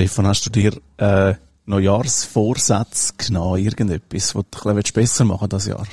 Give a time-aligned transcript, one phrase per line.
[0.00, 1.34] Stefan, hast du dir äh,
[1.66, 5.86] Neujahrsvorsätze genommen, irgendetwas, was du ein bisschen besser machen das Jahr?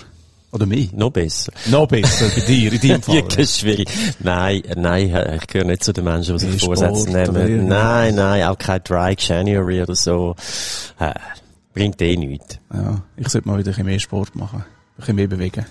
[0.53, 0.93] Oder mich?
[0.93, 1.51] Noch besser.
[1.65, 3.15] Noch besser, bei dir, in deinem Fall.
[3.15, 3.89] Wirklich schwierig.
[4.21, 7.67] Nein, nein, ich gehöre nicht zu den Menschen, die sich Vorsätze nehmen.
[7.67, 10.37] Nein, nein, auch kein Dry January oder so.
[10.99, 11.13] Äh,
[11.73, 12.59] bringt eh nichts.
[12.73, 14.59] Ja, ich sollte mal wieder ein bisschen mehr Sport machen.
[14.59, 15.65] Ein bisschen mehr bewegen.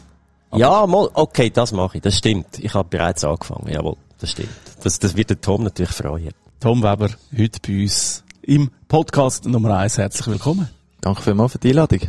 [0.54, 2.02] Ja, mal, okay, das mache ich.
[2.02, 2.58] Das stimmt.
[2.58, 3.72] Ich habe bereits angefangen.
[3.72, 4.50] Jawohl, das stimmt.
[4.82, 6.34] Das, das wird der Tom natürlich freuen.
[6.60, 9.98] Tom Weber, heute bei uns im Podcast Nummer 1.
[9.98, 10.68] Herzlich willkommen.
[11.00, 12.00] Danke vielmals für die Einladung.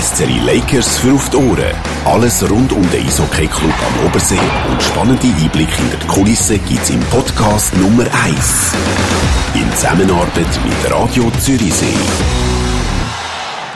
[0.00, 1.74] SCRI Lakers für auf die Ohren.
[2.04, 4.38] Alles rund um den Eishockey-Club am Obersee
[4.70, 8.72] und spannende Einblicke hinter die Kulissen gibt's im Podcast Nummer 1.
[9.54, 11.94] In Zusammenarbeit mit Radio Zürichsee.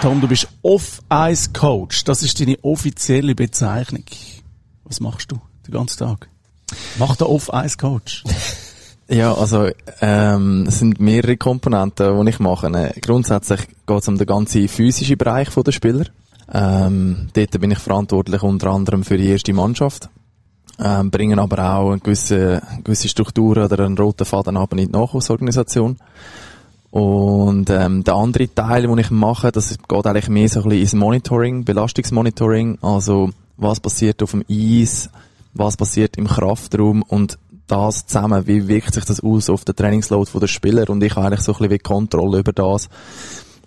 [0.03, 2.05] Tom, du bist Off-Ice-Coach.
[2.05, 4.05] Das ist deine offizielle Bezeichnung.
[4.85, 6.29] Was machst du den ganzen Tag?
[6.99, 8.25] Mach der Off-Ice-Coach.
[9.13, 9.69] Ja, also
[10.01, 12.69] ähm, es sind mehrere Komponenten, die ich mache.
[12.69, 16.07] Äh, Grundsätzlich geht es um den ganzen physischen Bereich der Spieler.
[16.51, 20.09] Ähm, dort bin ich verantwortlich unter anderem für die erste Mannschaft.
[20.83, 24.87] Ähm, bringen aber auch eine gewisse, gewisse Strukturen oder einen roten Faden ab in die
[24.87, 25.99] Nachwuchsorganisation.
[26.91, 30.81] Und ähm, der andere Teil, den ich mache, das geht eigentlich mehr so ein bisschen
[30.81, 33.29] ins Monitoring, Belastungsmonitoring, also
[33.59, 35.11] was passiert auf dem Eis,
[35.53, 37.39] was passiert im Kraftraum und
[37.73, 41.27] das zusammen, wie wirkt sich das aus auf den Trainingsload der Spieler und ich habe
[41.27, 42.89] eigentlich so ein bisschen Kontrolle über das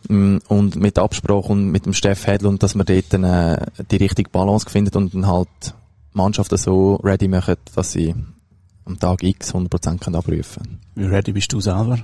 [0.07, 3.57] Mm, und mit Absprache und mit dem Steff Hedl und dass wir dort dann, äh,
[3.89, 5.47] die richtige Balance finden und dann halt
[6.13, 8.13] Mannschaften so ready machen, dass sie
[8.85, 11.97] am Tag X 100% können abrufen Wie ready bist du selber?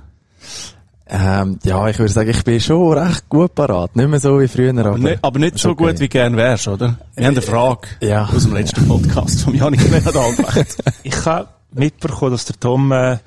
[1.07, 3.95] ähm, ja, ich würde sagen, ich bin schon recht gut parat.
[3.95, 5.85] Nicht mehr so wie früher, aber, Aber nicht, aber nicht so okay.
[5.91, 6.97] gut, wie gern wärst, oder?
[7.15, 8.25] Wir haben eine Frage Ja.
[8.33, 10.77] aus dem letzten Podcast von Janik Leonard Albrecht.
[11.03, 13.17] Ich habe mitbekommen, dass der Tom äh,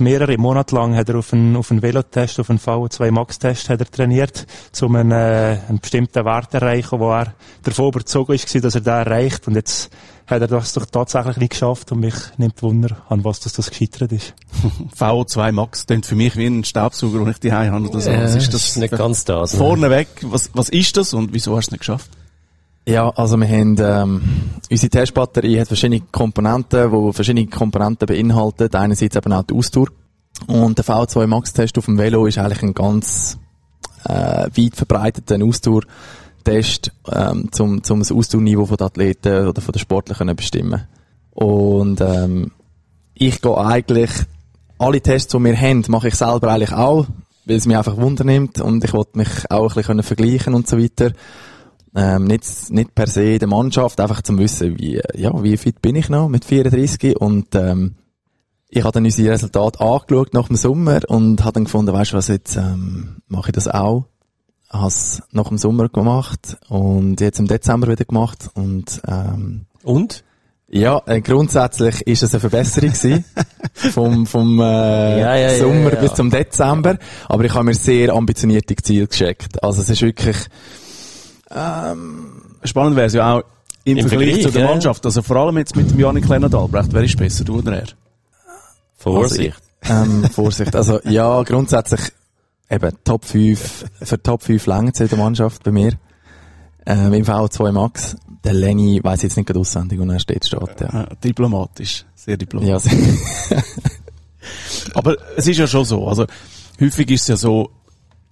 [0.00, 3.80] mehrere Monate lang hat er auf einen, auf einen Velotest, auf einen VO2 Max-Test hat
[3.80, 4.46] er trainiert,
[4.80, 8.80] um einen, äh, einen bestimmten Wert zu erreichen, wo er davon überzogen ist, dass er
[8.80, 9.46] den erreicht.
[9.48, 9.90] Und jetzt
[10.26, 13.70] hat er das doch tatsächlich nicht geschafft und mich nimmt Wunder, an was das, das
[13.70, 14.34] gescheitert ist.
[14.98, 18.10] VO2 Max klingt für mich wie ein Staubsauger, den ich die habe oder so.
[18.10, 18.70] Äh, was ist das das?
[18.70, 19.52] ist nicht ganz das.
[19.52, 19.58] ne?
[19.58, 22.10] Vorneweg, was, was ist das und wieso hast du es nicht geschafft?
[22.84, 24.22] Ja, also wir haben, ähm,
[24.70, 28.74] unsere Testbatterie hat verschiedene Komponenten, die verschiedene Komponenten beinhaltet.
[28.74, 29.86] Einerseits eben auch die Ausdauer.
[30.48, 33.38] Und der V2 Max-Test auf dem Velo ist eigentlich ein ganz
[34.04, 40.34] äh, weit verbreiteter Ausdauertest, ähm, zum, zum das Ausdauerniveau der Athleten oder von Sportler können
[40.34, 40.88] bestimmen.
[41.30, 42.50] Und ähm,
[43.14, 44.10] ich gehe eigentlich
[44.78, 47.06] alle Tests, die wir haben, mache ich selber eigentlich auch,
[47.44, 50.68] weil es mich einfach Wunder nimmt und ich wollte mich auch ein bisschen vergleichen und
[50.68, 51.12] so weiter.
[51.94, 55.94] Ähm, nicht, nicht per se der Mannschaft, einfach zum Wissen, wie, ja, wie fit bin
[55.94, 57.96] ich noch mit 34 und, ähm,
[58.74, 62.16] ich habe dann unsere Resultate angeschaut nach dem Sommer und habe dann gefunden, weißt du
[62.16, 64.06] was, jetzt, ähm, mache ich das auch.
[64.70, 70.24] Habe es nach dem Sommer gemacht und jetzt im Dezember wieder gemacht und, ähm, Und?
[70.70, 73.26] ja, äh, grundsätzlich ist es eine Verbesserung gewesen.
[73.74, 76.00] vom, vom äh, Ja, ja, Sommer ja, ja.
[76.00, 76.96] bis zum Dezember.
[77.28, 79.62] Aber ich habe mir sehr ambitionierte Ziele gesteckt.
[79.62, 80.36] Also es ist wirklich,
[82.64, 83.42] Spannend wäre es ja auch
[83.84, 84.68] im, Im Vergleich, Vergleich, zu der ja.
[84.68, 85.04] Mannschaft.
[85.04, 86.92] Also vor allem jetzt mit dem Janik Leonard Albrecht.
[86.92, 87.86] Wer ist besser, du oder er?
[88.96, 89.56] Vorsicht.
[89.88, 90.74] ähm, Vorsicht.
[90.76, 92.00] Also ja, grundsätzlich
[92.70, 95.92] eben Top 5, für Top 5 länger in der Mannschaft bei mir.
[96.86, 98.16] Ähm, Im V2 Max.
[98.44, 100.80] Der Lenny weiss jetzt nicht gerade auswendig, wo er steht, steht.
[100.80, 101.02] Ja.
[101.04, 102.04] Äh, diplomatisch.
[102.14, 102.92] Sehr diplomatisch.
[103.50, 103.56] Ja,
[104.94, 106.08] Aber es ist ja schon so.
[106.08, 106.26] Also,
[106.80, 107.70] häufig ist es ja so,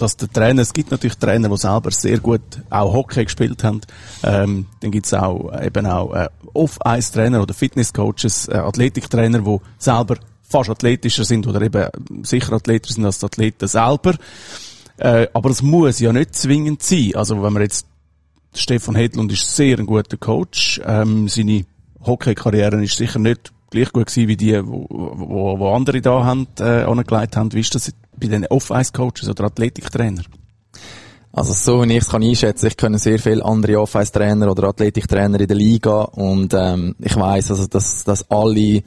[0.00, 2.40] dass der Trainer, es gibt natürlich Trainer, die selber sehr gut
[2.70, 3.80] auch Hockey gespielt haben.
[4.22, 9.58] Ähm, dann gibt es auch äh, eben auch äh, Off-Ice-Trainer oder Fitness-Coaches, äh, Athletiktrainer, die
[9.78, 11.88] selber fast athletischer sind oder eben
[12.24, 14.14] sicher athletischer sind als die Athleten selber.
[14.96, 17.12] Äh, aber es muss ja nicht zwingend sein.
[17.14, 17.86] Also wenn man jetzt
[18.54, 20.80] Stefan Hedlund ist sehr ein guter Coach.
[20.84, 21.64] Ähm, seine
[22.04, 26.48] Hockey-Karriere ist sicher nicht gleich gut gewesen wie die, wo, wo, wo andere da haben,
[26.58, 27.52] äh, angelegt haben.
[27.52, 30.22] Wie ist das bei den Off-Ice-Coaches oder Athletiktrainer?
[31.32, 35.40] Also so wie ich es kann einschätzen, ich kenne sehr viele andere Off-Ice-Trainer oder Athletiktrainer
[35.40, 38.82] in der Liga und ähm, ich weiß also, dass, dass alle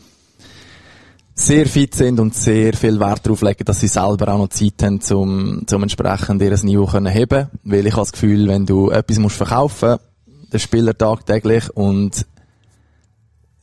[1.36, 4.84] sehr fit sind und sehr viel Wert darauf legen, dass sie selber auch noch Zeit
[4.84, 7.48] haben, zum, zum entsprechend ihr Niveau können heben.
[7.64, 9.98] Weil ich habe das Gefühl, wenn du etwas musst verkaufen,
[10.52, 12.26] der Spieler tagtäglich und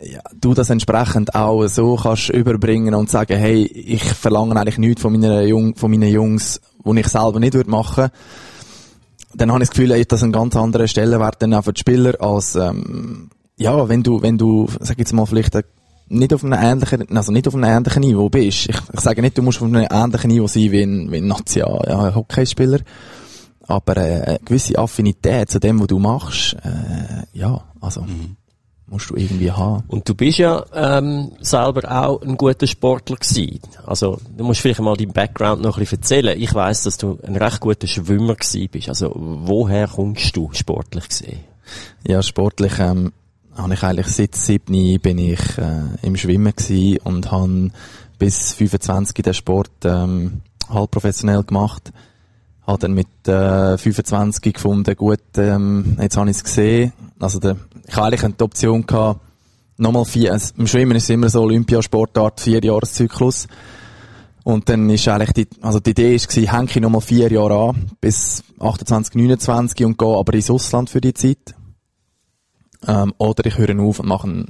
[0.02, 5.02] ja, du das entsprechend auch so kannst überbringen und sagen, hey, ich verlange eigentlich nichts
[5.02, 8.10] von meinen, Jung, von meinen Jungs, wo ich selber nicht würde machen
[9.34, 11.80] dann habe ich das Gefühl, hat das einen ganz anderen Stellenwert dann auch für die
[11.80, 15.56] Spieler als, ähm, ja, wenn du, wenn du, sag jetzt mal, vielleicht
[16.08, 18.68] nicht auf einem ähnlichen, also nicht auf einem ähnlichen Niveau bist.
[18.68, 21.28] Ich, ich sage nicht, du musst auf einem ähnlichen Niveau sein wie ein, wie ein
[21.28, 22.80] Nazia, ja, ein Hockeyspieler.
[23.68, 28.04] Aber äh, eine gewisse Affinität zu dem, was du machst, äh, ja, also
[28.90, 29.84] musst du irgendwie haben.
[29.88, 33.60] Und du bist ja ähm, selber auch ein guter Sportler gewesen.
[33.86, 36.40] Also du musst vielleicht mal deinen Background noch ein bisschen erzählen.
[36.40, 38.88] Ich weiß, dass du ein recht guter Schwimmer gewesen bist.
[38.88, 41.40] Also woher kommst du sportlich gesehen?
[42.06, 43.12] Ja, sportlich ähm,
[43.56, 47.70] habe ich eigentlich seit siebni bin ich äh, im Schwimmen gsi und habe
[48.18, 51.92] bis 25 den Sport ähm, halb professionell gemacht.
[52.66, 56.92] Habe dann mit äh, 25 gefunden, gut, ähm, jetzt habe ich es gesehen.
[57.18, 57.56] Also der,
[57.90, 59.20] ich habe eigentlich die Option gehabt,
[59.76, 63.48] nochmal vier, also, im Schwimmen ist es immer so Olympiasportart, vier Jahreszyklus.
[64.44, 67.70] Und dann ist eigentlich die, also die Idee ist gewesen, hänge ich nochmal vier Jahre
[67.70, 71.54] an, bis 28, 29 und gehe aber ins Ausland für die Zeit.
[72.86, 74.46] Ähm, oder ich höre auf und mache, ein,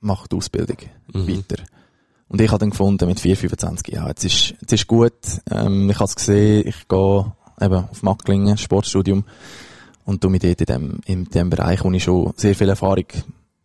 [0.00, 0.78] mache die Ausbildung
[1.12, 1.62] weiter.
[2.28, 5.12] Und ich habe dann gefunden, mit 4, 25, ja, jetzt ist, jetzt ist gut,
[5.50, 9.24] ähm, ich habe es gesehen, ich gehe eben auf Macklingen, Sportstudium,
[10.04, 13.06] und tu mich dort in dem, in dem Bereich, wo ich schon sehr viel Erfahrung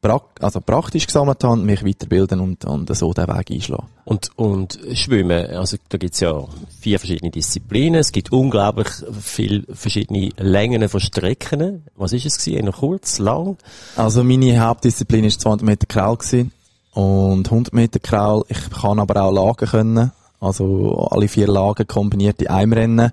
[0.02, 3.88] prak also praktisch gesammelt habe, mich weiterbilden und, und so den Weg einschlagen.
[4.06, 6.46] Und, und Schwimmen, also da gibt's ja
[6.80, 8.88] vier verschiedene Disziplinen, es gibt unglaublich
[9.22, 11.84] viele verschiedene Längen von Strecken.
[11.96, 12.66] Was ist es gewesen?
[12.66, 13.58] Noch kurz, lang?
[13.96, 16.52] Also meine Hauptdisziplin ist 200 Meter Kraul gewesen
[16.94, 18.46] und 100 Meter Kraul.
[18.48, 23.12] Ich kann aber auch Lagen können, also alle vier Lagen kombiniert in einem Rennen.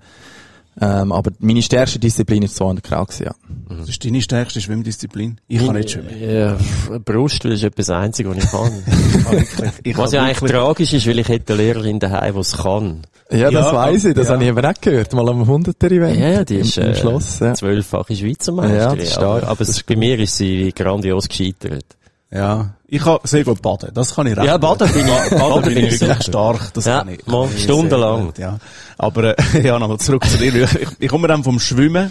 [0.78, 3.34] Ähm, aber meine stärkste Disziplin ist 200 Kraul gewesen, ja.
[3.78, 5.40] Das ist deine stärkste Schwimmdisziplin.
[5.49, 6.11] Ich kann nicht schwimmen.
[6.20, 6.58] Ja,
[7.05, 8.73] Brust ist etwas Einzige, was ich kann.
[9.84, 12.56] Ich was ja eigentlich wirklich- tragisch ist, weil ich hätte eine Lehrerin daheim, die es
[12.58, 13.02] kann.
[13.31, 14.34] Ja, das Ja, weiss ich, das ja.
[14.34, 16.19] habe ich eben auch gehört, mal am 100er-Event.
[16.19, 17.55] Ja, ja, die ist im, im äh, Schloss, ja.
[17.55, 18.99] zwölffache Schweizer Ja, Meisterin.
[18.99, 19.43] das ist stark.
[19.44, 21.84] aber aber bei mir ist sie grandios gescheitert.
[22.31, 22.75] Ja.
[22.88, 23.90] Ich kann sehr gut baden.
[23.94, 26.23] Das kann ich recht Ja, baden bin ich- Ba- baden Baden bin ich ich wirklich
[26.26, 26.73] stark.
[26.75, 27.26] Das Ja, kann ich.
[27.26, 28.26] mal kann ich stundenlang.
[28.26, 28.58] gut, Ja.
[28.99, 30.55] Aber, äh, ja, nochmal zurück zu dir.
[30.64, 32.11] Ich, ich komme dann vom Schwimmen.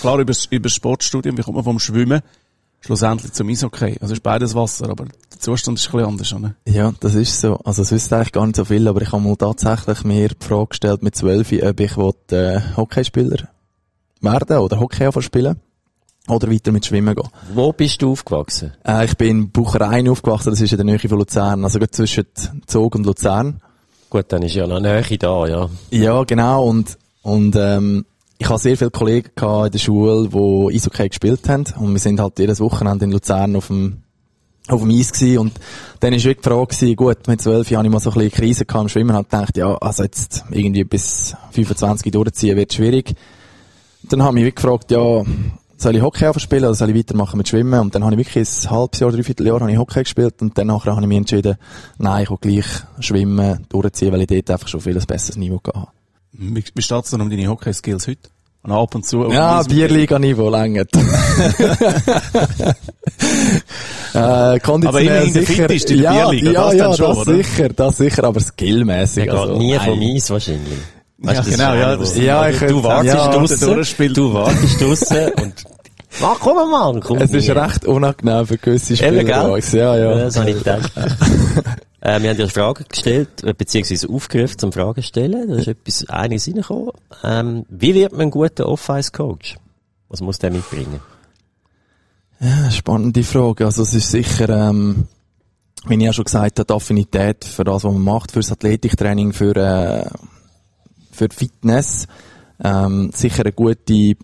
[0.00, 1.36] Klar, über, über das Sportstudium.
[1.38, 2.20] Wie kommt man vom Schwimmen?
[2.80, 3.96] Schlussendlich zum Eishockey.
[4.00, 6.54] Also ist beides Wasser, aber der Zustand ist ein bisschen anders, oder?
[6.66, 7.56] Ja, das ist so.
[7.64, 10.44] Also es wüsste eigentlich gar nicht so viel, aber ich habe mal tatsächlich mir die
[10.46, 13.48] Frage gestellt mit 12, ob ich will, äh, Hockeyspieler
[14.20, 15.60] werden oder Hockey spielen
[16.28, 17.28] oder weiter mit Schwimmen gehen.
[17.52, 18.72] Wo bist du aufgewachsen?
[18.86, 22.26] Äh, ich bin in Buchereien aufgewachsen, das ist in der Nähe von Luzern, also zwischen
[22.66, 23.60] Zug und Luzern.
[24.08, 25.68] Gut, dann ist ja noch Nähe da, ja.
[25.90, 26.66] Ja, genau.
[26.66, 28.06] Und, und ähm,
[28.38, 31.64] ich habe sehr viele Kollegen in der Schule, die Eishockey gespielt haben.
[31.78, 34.02] Und wir sind halt jedes Wochenende in Luzern auf dem,
[34.68, 35.38] auf dem Eis gewesen.
[35.38, 35.52] Und
[36.00, 38.14] dann ist wirklich die Frage gewesen, gut, mit 12 Jahren habe ich mal so ein
[38.14, 42.72] bisschen Krise gehabt im Schwimmen und gedacht, ja, also jetzt irgendwie bis 25 durchziehen wird
[42.72, 43.14] schwierig.
[44.04, 45.22] Dann habe ich mich wirklich gefragt, ja,
[45.84, 47.78] soll ich Hockey spielen oder soll ich weitermachen mit Schwimmen?
[47.80, 50.56] Und dann habe ich wirklich ein halbes Jahr, dreiviertel Jahr habe ich Hockey gespielt und
[50.58, 51.56] dann nachher habe ich mich entschieden,
[51.98, 52.64] nein, ich will gleich
[53.00, 55.90] Schwimmen durchziehen, weil ich dort einfach schon viel ein besseres Niveau gehabt habe.
[56.32, 58.28] Wie, wie steht's denn um deine Hockey-Skills heute?
[58.62, 59.24] Und ab und zu.
[59.26, 60.90] auf Ja, Bierliga-Niveau längert.
[64.14, 65.68] äh, konditionell Aber immerhin sicher.
[65.68, 67.36] Fitteste in der ja, Bierliga, ja, das ja, dann schon, das oder?
[67.36, 69.24] sicher, das sicher, aber skillmäßig.
[69.24, 70.78] Der also, nie vom Eis wahrscheinlich.
[71.18, 74.32] Ja, Weißt du, das genau, ist ja, das- Ja, ich du wartest ja, draussen, du
[74.32, 75.64] wartest draussen und,
[76.20, 79.22] mach, komm mal, komm Es ist recht unangenehm für gewisse Spieler.
[79.22, 80.14] Ja, ja.
[80.16, 80.92] Das habe ich gedacht.
[82.00, 85.48] äh, wir haben dir Fragen gestellt, äh, beziehungsweise aufgerufen zum Fragen stellen.
[85.48, 86.90] Da ist etwas einiges reingekommen.
[87.22, 89.56] Ähm, wie wird man ein guter Off-Ice-Coach?
[90.08, 91.00] Was muss der mitbringen?
[92.40, 93.64] Ja, spannende Frage.
[93.64, 95.08] Also es ist sicher, ähm,
[95.86, 99.32] wie ich ja schon gesagt habe, die Affinität für das, was man macht, fürs Athletiktraining,
[99.32, 100.04] für, äh,
[101.10, 102.06] für Fitness.
[102.62, 104.16] Ähm, sicher eine gute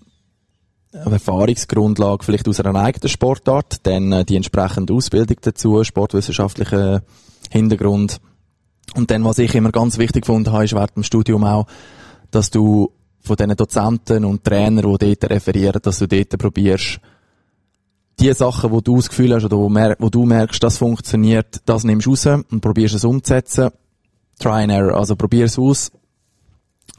[0.92, 7.02] Erfahrungsgrundlage vielleicht aus einer eigenen Sportart, dann äh, die entsprechende Ausbildung dazu, sportwissenschaftlicher
[7.50, 8.20] Hintergrund.
[8.96, 11.66] Und dann, was ich immer ganz wichtig gefunden habe, ist während dem Studium auch,
[12.30, 17.00] dass du von diesen Dozenten und Trainern, die dort referieren, dass du dort probierst,
[18.18, 22.06] die Sachen, wo du das Gefühl hast oder wo du merkst, das funktioniert, das nimmst
[22.06, 23.70] du raus und probierst es umzusetzen.
[24.38, 24.96] Try and error.
[24.96, 25.90] Also probier es aus.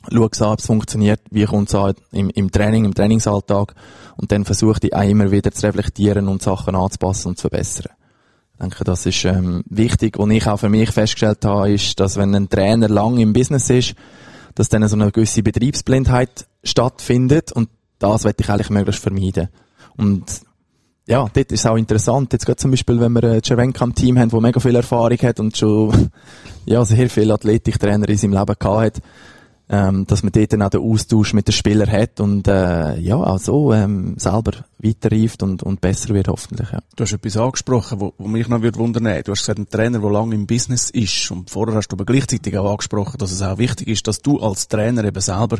[0.09, 1.19] Schau es an, ob es funktioniert.
[1.29, 3.75] Wie kommt es an im, im Training, im Trainingsalltag.
[4.17, 7.91] Und dann versuch dich auch immer wieder zu reflektieren und Sachen anzupassen und zu verbessern.
[8.53, 10.17] Ich denke, das ist ähm, wichtig.
[10.17, 13.69] Und ich auch für mich festgestellt habe, ist, dass wenn ein Trainer lang im Business
[13.69, 13.95] ist,
[14.55, 17.51] dass dann so eine gewisse Betriebsblindheit stattfindet.
[17.51, 19.49] Und das möchte ich eigentlich möglichst vermeiden.
[19.97, 20.41] Und
[21.07, 22.31] ja, dort ist auch interessant.
[22.33, 25.17] Jetzt gerade zum Beispiel, wenn wir einen Cervenka im Team haben, der mega viel Erfahrung
[25.17, 26.09] hat und schon,
[26.65, 29.01] ja, sehr viele Athletiktrainer in seinem Leben gehabt hat.
[29.71, 33.15] Ähm, dass man dort dann auch den Austausch mit den Spielern hat und äh, ja,
[33.15, 36.69] auch so ähm, selber weiterreift und, und besser wird hoffentlich.
[36.71, 36.79] Ja.
[36.97, 39.05] Du hast etwas angesprochen, wo, wo mich noch würde wundern.
[39.23, 42.03] Du hast gesagt, ein Trainer, der lange im Business ist und vorher hast du aber
[42.03, 45.59] gleichzeitig auch angesprochen, dass es auch wichtig ist, dass du als Trainer eben selber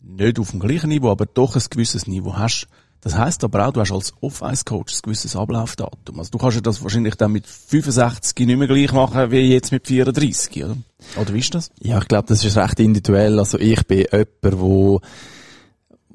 [0.00, 2.66] nicht auf dem gleichen Niveau, aber doch ein gewisses Niveau hast.
[3.00, 6.18] Das heisst aber auch, du hast als Off-Ice-Coach ein gewisses Ablaufdatum.
[6.18, 9.70] Also du kannst ja das wahrscheinlich dann mit 65 nicht mehr gleich machen wie jetzt
[9.70, 10.76] mit 34, oder?
[11.20, 11.70] Oder wie ist das?
[11.80, 13.38] Ja, ich glaube, das ist recht individuell.
[13.38, 15.00] Also ich bin jemand, wo,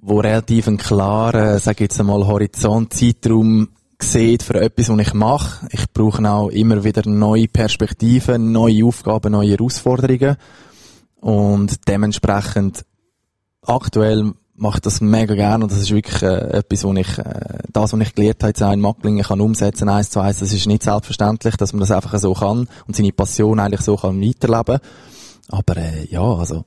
[0.02, 3.70] wo relativ einen klaren, sag jetzt einmal, Horizont, Zeitraum
[4.04, 5.68] sieht für etwas, was ich mache.
[5.72, 10.36] Ich brauche auch immer wieder neue Perspektiven, neue Aufgaben, neue Herausforderungen.
[11.20, 12.84] Und dementsprechend
[13.62, 17.94] aktuell mache das mega gern und das ist wirklich äh, etwas, wo ich, äh, das,
[17.94, 21.56] was ich gelernt habe, in Macklingen kann umsetzen, eins zu eins, das ist nicht selbstverständlich,
[21.58, 24.80] dass man das einfach so kann und seine Passion eigentlich so kann weiterleben.
[25.50, 26.66] Aber äh, ja, also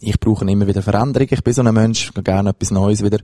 [0.00, 1.28] ich brauche immer wieder Veränderung.
[1.30, 3.18] Ich bin so ein Mensch, ich gerne etwas Neues wieder.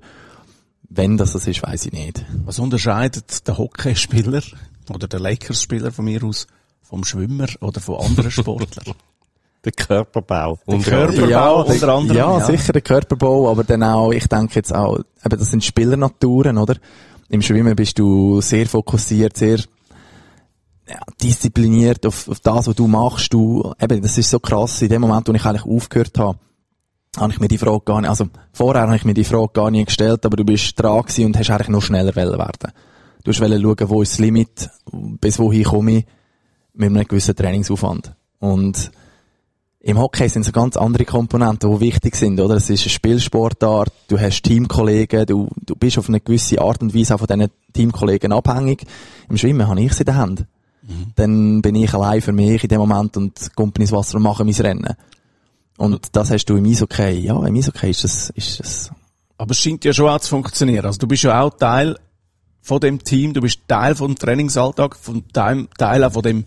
[0.88, 2.24] Wenn das das ist, weiß ich nicht.
[2.44, 4.42] Was unterscheidet der Hockeyspieler
[4.88, 6.46] oder der Lakers-Spieler von mir aus
[6.82, 8.94] vom Schwimmer oder von anderen Sportlern?
[9.64, 10.58] Der Körperbau.
[10.66, 12.16] Der Körperbau ja, unter anderem.
[12.16, 16.58] Ja, sicher der Körperbau, aber dann auch, ich denke jetzt auch, eben, das sind Spielernaturen,
[16.58, 16.76] oder?
[17.28, 19.58] Im Schwimmen bist du sehr fokussiert, sehr
[20.88, 23.32] ja, diszipliniert auf, auf das, was du machst.
[23.32, 24.80] Du, eben, das ist so krass.
[24.80, 26.38] In dem Moment, wo ich eigentlich aufgehört habe,
[27.16, 29.70] habe ich mir die Frage gar nicht, also vorher habe ich mir die Frage gar
[29.70, 32.72] nicht gestellt, aber du bist dran gewesen und hast eigentlich nur schneller werden.
[33.24, 34.70] Du hast schauen, wo ist das Limit,
[35.20, 36.06] bis wohin komme ich,
[36.74, 38.14] mit einem gewissen Trainingsaufwand.
[38.38, 38.90] Und
[39.80, 42.56] im Hockey sind so ganz andere Komponenten, die wichtig sind, oder?
[42.56, 46.94] Es ist eine Spielsportart, du hast Teamkollegen, du, du bist auf eine gewisse Art und
[46.94, 48.84] Weise auch von diesen Teamkollegen abhängig.
[49.28, 50.46] Im Schwimmen habe ich sie in der Hand.
[50.82, 51.12] Mhm.
[51.14, 54.44] Dann bin ich allein für mich in dem Moment und komme ins Wasser und mache
[54.44, 54.94] mein Rennen.
[55.76, 57.20] Und das hast du im Eishockey.
[57.20, 58.90] Ja, im Eishockey ist das, ist das.
[59.36, 60.86] Aber es scheint ja schon auch zu funktionieren.
[60.86, 61.96] Also du bist ja auch Teil
[62.60, 66.44] von dem Team, du bist Teil vom Trainingsalltag, von Teil, Teil auch von dem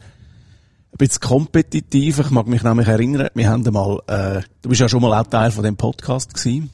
[0.94, 2.20] ein bisschen kompetitiv.
[2.20, 5.28] Ich mag mich nämlich erinnern, wir haben einmal, äh, du bist ja schon mal auch
[5.28, 6.70] Teil von dem Podcast gewesen.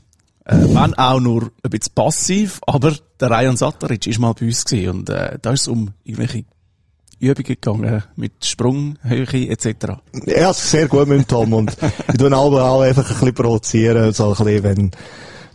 [0.46, 4.64] Äh, wenn auch nur ein bisschen passiv, aber der Ryan Satteric ist mal bei uns
[4.66, 6.46] gewesen und äh, da ist es um irgendwelche
[7.20, 9.98] Übungen gegangen mit Sprunghöhe etc.
[10.26, 11.76] Ja, sehr gut mit dem Tom und
[12.08, 14.92] ich tue auch, auch einfach ein bisschen provozieren, so ein bisschen, wenn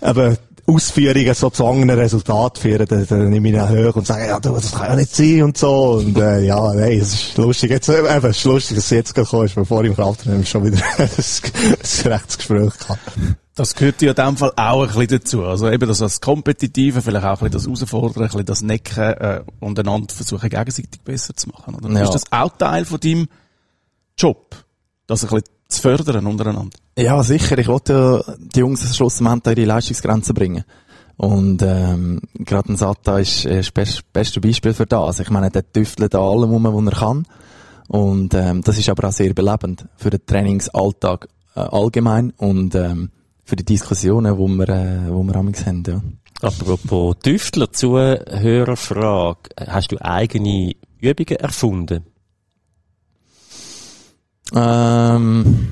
[0.02, 4.28] eben Ausführungen so zu anderen Resultaten führen, dann, dann nehme ich ihn hoch und sage,
[4.28, 5.94] ja, du, das kann ja nicht sein und so.
[5.94, 7.70] Und äh, ja, nein, es ist lustig.
[7.70, 10.44] Jetzt, äh, eben, es ist lustig, dass es jetzt gekommen ist, bevor ich im Krafttraining
[10.44, 13.36] schon wieder ein, ein rechtes Gespräch hatte.
[13.54, 15.44] Das gehört ja in dem Fall auch ein bisschen dazu.
[15.44, 19.02] Also eben das, das Kompetitive, vielleicht auch ein bisschen das Herausfordern, ein bisschen das Necken
[19.02, 21.74] äh, und einander versuchen, gegenseitig besser zu machen.
[21.74, 21.90] Oder?
[21.90, 22.04] Ja.
[22.04, 23.28] Ist das auch Teil von deinem
[24.16, 24.56] Job?
[25.06, 26.76] Das ein bisschen zu fördern untereinander?
[26.96, 27.58] Ja, sicher.
[27.58, 30.64] Ich wollte ja die Jungs schlussendlich an ihre Leistungsgrenze bringen.
[31.16, 35.20] Und ähm, gerade ein Sata ist, ist das best, beste Beispiel für das.
[35.20, 37.26] Ich meine, der tüftelt an allem um, was er kann.
[37.88, 43.10] Und ähm, das ist aber auch sehr belebend für den Trainingsalltag äh, allgemein und ähm,
[43.44, 45.84] für die Diskussionen, wo wir, äh, wo wir amigs haben.
[45.86, 46.00] Ja.
[46.40, 49.50] Apropos Tüftler, Zuhörerfrage.
[49.66, 52.04] Hast du eigene Übungen erfunden?
[54.54, 55.68] Ähm,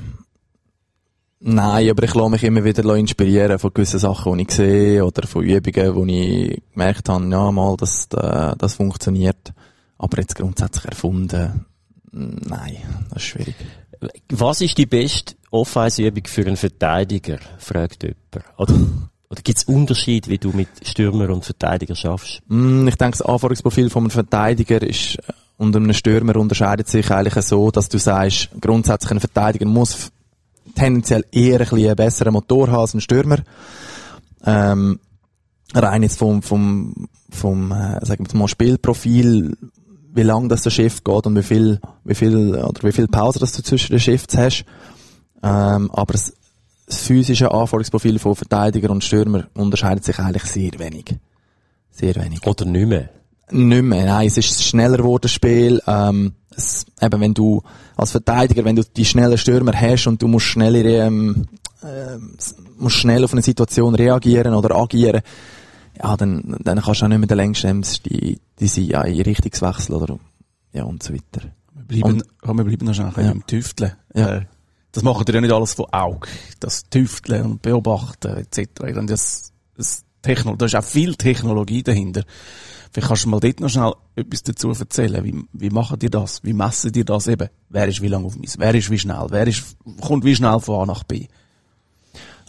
[1.39, 5.27] nein, aber ich lasse mich immer wieder inspirieren von gewissen Sachen, die ich sehe oder
[5.27, 9.53] von Übungen, wo ich gemerkt habe, ja, mal, das, äh, das funktioniert.
[9.97, 11.65] Aber jetzt grundsätzlich erfunden,
[12.11, 12.77] nein,
[13.09, 13.55] das ist schwierig.
[14.29, 17.37] Was ist die beste Off-Ice-Übung für einen Verteidiger?
[17.59, 18.17] fragt jemand.
[18.57, 18.73] Oder,
[19.29, 22.41] oder gibt es Unterschied, wie du mit Stürmer und Verteidiger schaffst?
[22.47, 27.11] Mm, Ich denke, das Anforderungsprofil von einem Verteidiger ist äh, und einem Stürmer unterscheidet sich
[27.11, 30.11] eigentlich so, dass du sagst, grundsätzlich ein Verteidiger muss
[30.73, 33.37] tendenziell eher ein bisschen einen besseren Motor haben als ein Stürmer.
[34.43, 34.99] Ähm,
[35.71, 39.55] rein jetzt vom, vom, vom, äh, sagen wir mal, Spielprofil,
[40.13, 43.37] wie lang das der Schiff geht und wie viel, wie viel, oder wie viel Pause
[43.37, 44.65] das du zwischen den Shifts hast.
[45.43, 46.33] Ähm, aber das,
[46.87, 51.15] das physische Anforderungsprofil von Verteidiger und Stürmer unterscheidet sich eigentlich sehr wenig.
[51.91, 52.45] Sehr wenig.
[52.47, 53.20] Oder nicht mehr?
[53.51, 55.81] Nicht mehr, nein, es ist schneller geworden, das Spiel.
[55.87, 57.61] Ähm, es, eben, wenn du
[57.95, 61.47] als Verteidiger, wenn du die schnellen Stürmer hast und du musst schnell, ähm,
[61.81, 62.17] äh,
[62.77, 65.21] musst schnell auf eine Situation reagieren oder agieren,
[66.01, 69.95] ja, dann, dann kannst du auch nicht mehr den längsten die, diese ja, in Richtungswechsel
[69.95, 70.17] oder
[70.73, 71.47] ja und so weiter.
[71.73, 73.23] Wir bleiben, komm, wir bleiben noch schnell Ja.
[73.29, 73.93] beim Tüfteln.
[74.13, 74.35] Ja.
[74.37, 74.45] Äh,
[74.93, 76.27] das machen ihr ja nicht alles von Auge.
[76.59, 78.81] Das Tüfteln und Beobachten etc.
[78.97, 82.23] Und Das, das Techno, da ist auch viel Technologie dahinter.
[82.91, 85.23] Vielleicht kannst du mal dort noch schnell etwas dazu erzählen.
[85.23, 86.43] Wie, wie machen die das?
[86.43, 87.47] Wie messen die das eben?
[87.69, 88.51] Wer ist wie lange auf mich?
[88.57, 89.27] Wer ist wie schnell?
[89.29, 91.27] Wer ist, kommt wie schnell von A nach B?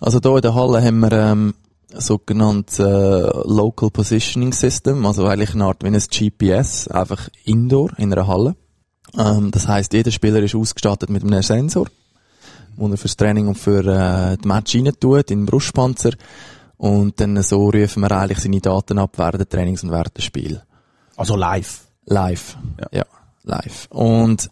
[0.00, 1.54] Also hier in der Halle haben wir ähm,
[1.94, 8.12] sogenanntes äh, Local Positioning System, also eigentlich eine Art wie ein GPS, einfach indoor in
[8.12, 8.56] einer Halle.
[9.16, 11.86] Ähm, das heißt, jeder Spieler ist ausgestattet mit einem Sensor,
[12.76, 16.10] wo er fürs Training und für äh, die Match rein tut, in den Brustpanzer.
[16.82, 20.62] Und dann so rufen wir eigentlich seine Daten ab während Trainings und während des Spiels.
[21.16, 21.82] Also live.
[22.06, 22.56] Live.
[22.80, 22.98] Ja.
[22.98, 23.04] Ja.
[23.44, 23.86] live.
[23.90, 24.50] Und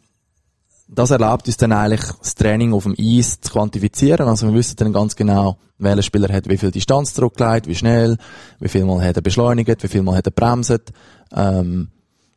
[0.87, 4.29] das erlaubt uns dann eigentlich, das Training auf dem Eis zu quantifizieren.
[4.29, 8.17] Also wir wissen dann ganz genau, welcher Spieler hat wie viel Distanz zurückgelegt, wie schnell,
[8.61, 10.93] wie viel Mal hat er beschleunigt, wie viel Mal hat er bremset,
[11.35, 11.89] ähm,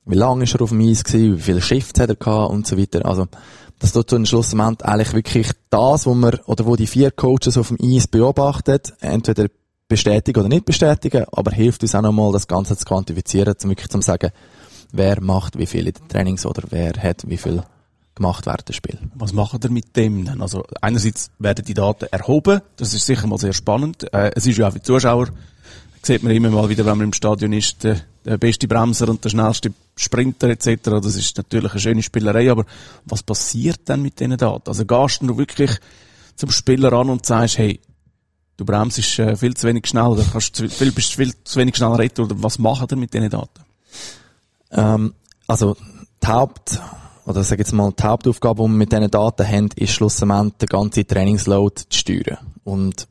[0.05, 2.65] wie lange ist er auf dem Eis gewesen, wie viele Shifts hat er gehabt und
[2.65, 3.05] so weiter.
[3.05, 3.27] Also
[3.77, 7.59] das tut zu einem Schlussmoment eigentlich wirklich das, wo wir, oder wo die vier Coaches
[7.59, 9.50] auf dem Eis beobachten, entweder
[9.93, 13.89] bestätigen oder nicht bestätigen, aber hilft uns auch nochmal, das Ganze zu quantifizieren, um wirklich
[13.89, 14.31] zu sagen,
[14.91, 17.62] wer macht wie viel in den Trainings oder wer hat wie viel
[18.15, 19.00] gemacht während des Spiels.
[19.13, 20.41] Was macht ihr mit dem denn?
[20.41, 24.12] Also einerseits werden die Daten erhoben, das ist sicher mal sehr spannend.
[24.13, 25.27] Äh, es ist ja auch für die Zuschauer,
[26.01, 29.23] sieht man immer mal wieder, wenn man im Stadion ist, der, der beste Bremser und
[29.23, 30.77] der schnellste Sprinter etc.
[30.83, 32.65] Das ist natürlich eine schöne Spielerei, aber
[33.05, 34.69] was passiert denn mit diesen Daten?
[34.69, 35.71] Also gehst du wirklich
[36.35, 37.79] zum Spieler an und sagst, hey,
[38.57, 41.75] du bremst äh, viel zu wenig schnell oder kannst zu, viel, bist viel zu wenig
[41.75, 43.63] schnell retten oder was macht ihr mit diesen Daten?
[44.72, 45.13] Ähm,
[45.48, 45.75] also
[46.22, 46.79] die Haupt,
[47.25, 50.67] oder sag jetzt mal, die Hauptaufgabe, die wir mit diesen Daten haben, ist schlussendlich den
[50.67, 52.38] ganzen Trainingsload zu steuern.
[52.63, 53.07] Und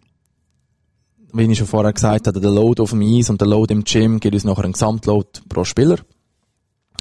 [1.32, 3.84] wie ich schon vorher gesagt habe, der Load auf dem Eis und der Load im
[3.84, 5.96] Gym gibt uns nachher einen Gesamtload pro Spieler.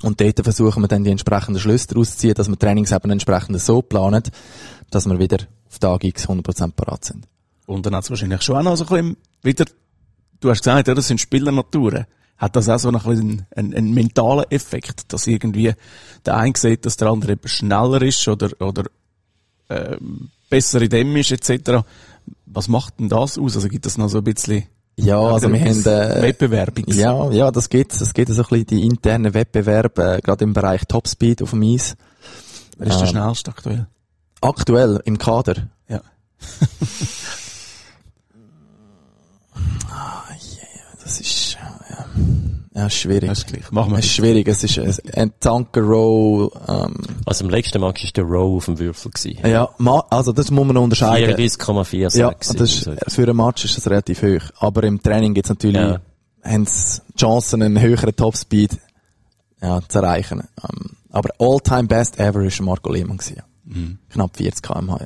[0.04, 3.12] Und dort versuchen wir dann die entsprechenden Schlüsse daraus zu ziehen, dass wir Trainings eben
[3.12, 4.24] entsprechend so planen,
[4.90, 5.38] dass wir wieder
[5.70, 7.28] auf Tag X 100% parat sind.
[7.72, 9.66] Und dann hat es wahrscheinlich schon auch noch so ein bisschen wieder,
[10.40, 12.06] du hast gesagt, ja, das sind Spielernaturen.
[12.38, 15.74] Hat das auch so noch ein einen, einen mentalen Effekt, dass irgendwie
[16.26, 18.86] der eine sieht, dass der andere eben schneller ist oder, oder
[19.70, 21.86] ähm, besser in dem ist, etc.
[22.48, 23.56] Was macht denn das aus?
[23.56, 24.64] Also gibt das noch so ein bisschen
[24.98, 28.66] Ja, also wir haben, äh, Wettbewerbungs- ja, ja, das geht, das geht so ein bisschen
[28.66, 31.96] die internen Wettbewerbe, äh, gerade im Bereich Topspeed auf dem Eis.
[32.78, 33.88] Wer ist der ähm, schnellste aktuell?
[34.42, 35.68] Aktuell im Kader.
[35.88, 36.02] Ja.
[41.04, 42.06] Das ist, ja,
[42.82, 43.30] ja schwierig.
[43.30, 43.72] Das ist gleich.
[43.72, 44.48] Machen wir Es ist schwierig.
[44.48, 48.66] Es ist ein- ein Tanker Row, ähm, Also im letzten Match war der Row auf
[48.66, 49.12] dem Würfel.
[49.12, 49.48] Gewesen.
[49.48, 51.36] ja, ma, also das muss man noch unterscheiden.
[51.36, 52.18] 34,46.
[52.20, 54.50] Ja, das ist, für einen Match ist das relativ hoch.
[54.60, 56.00] Aber im Training gibt's natürlich, Ja.
[56.44, 58.78] haben sie Chancen, einen höheren Topspeed,
[59.62, 60.42] ja, zu erreichen.
[60.64, 63.42] Ähm, aber all-time best ever ist Marco Lehmann gewesen.
[63.66, 63.98] Mhm.
[64.10, 65.06] Knapp 40 km/h.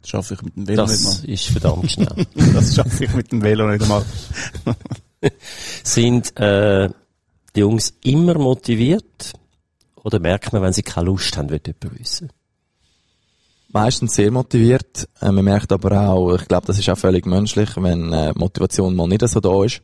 [0.00, 2.06] Das schaffe ich mit dem Velo Das nicht ist verdammt schnell.
[2.34, 2.52] mal.
[2.52, 4.04] Das schaffe ich mit dem Velo nicht einmal.
[5.84, 6.88] Sind äh,
[7.54, 9.32] die Jungs immer motiviert?
[10.02, 12.30] Oder merkt man, wenn sie keine Lust haben, wird jemand wissen?
[13.68, 15.08] Meistens sehr motiviert.
[15.20, 18.94] Äh, man merkt aber auch, ich glaube, das ist auch völlig menschlich, wenn äh, Motivation
[18.94, 19.82] mal nicht so da ist.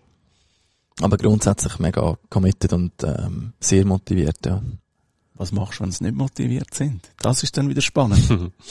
[1.00, 4.62] Aber grundsätzlich mega committed und ähm, sehr motiviert, ja.
[5.34, 7.10] Was machst du, wenn sie nicht motiviert sind?
[7.20, 8.52] Das ist dann wieder spannend.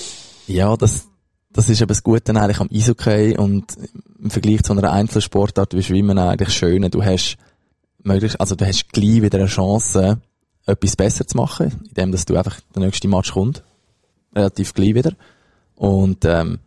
[0.50, 1.08] Ja, das,
[1.52, 3.66] das ist eben das Gute eigentlich am Eishockey und
[4.22, 6.90] im Vergleich zu einer Einzelsportart wie Schwimmen eigentlich schön.
[6.92, 7.38] Du hast
[8.04, 10.22] möglich, also du hast gleich wieder eine Chance,
[10.66, 13.64] etwas besser zu machen, indem dass du einfach der nächste Match kommt.
[14.36, 15.14] Relativ gleich wieder.
[15.76, 16.60] Und, ähm,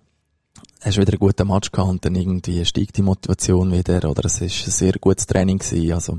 [0.81, 4.41] hast wieder einen guten Match gehabt und dann irgendwie steigt die Motivation wieder oder es
[4.41, 5.93] ist ein sehr gutes Training gewesen.
[5.93, 6.19] Also,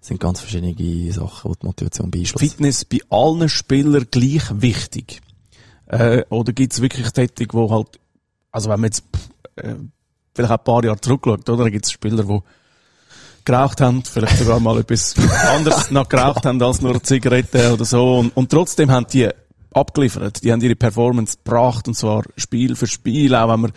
[0.00, 2.48] es sind ganz verschiedene Sachen, die die Motivation beeinflussen.
[2.50, 5.22] Fitness bei allen Spielern gleich wichtig?
[5.86, 8.00] Äh, oder gibt es wirklich Tätig, wo halt,
[8.50, 9.04] also wenn man jetzt
[9.56, 9.74] äh,
[10.34, 11.64] vielleicht auch ein paar Jahre zurückschaut, oder?
[11.64, 12.40] Da gibt es Spieler, die
[13.44, 15.14] geraucht haben, vielleicht sogar mal etwas
[15.54, 18.18] anderes noch geraucht haben als nur Zigaretten oder so.
[18.18, 19.28] Und, und trotzdem haben die
[19.72, 20.42] abgeliefert.
[20.42, 23.72] Die haben ihre Performance gebracht, und zwar Spiel für Spiel, auch wenn man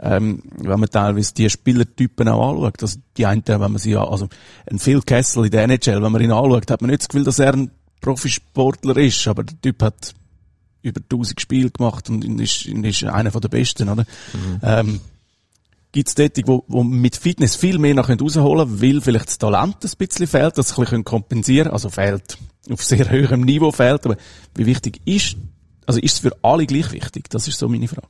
[0.00, 2.82] ähm, wenn man teilweise die Spielertypen auch anschaut.
[2.82, 4.28] Also die einen, wenn man sie, also
[4.70, 7.24] ein Phil Kessel in der NHL, wenn man ihn anschaut, hat man nicht das Gefühl,
[7.24, 10.14] dass er ein Profisportler ist, aber der Typ hat
[10.82, 14.04] über 1000 Spiele gemacht und ist, ist einer von der Besten, oder?
[14.62, 15.00] Ähm,
[15.90, 19.38] Gibt es dort, wo, wo mit Fitness viel mehr noch rausholen können, weil vielleicht das
[19.38, 22.36] Talent ein bisschen fehlt, sie ein bisschen kompensieren können, also fehlt,
[22.70, 24.16] auf sehr hohem Niveau fehlt, aber
[24.54, 25.36] wie wichtig ist,
[25.86, 27.30] also ist es für alle gleich wichtig?
[27.30, 28.08] Das ist so meine Frage.